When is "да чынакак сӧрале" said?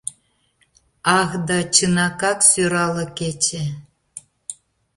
1.47-3.05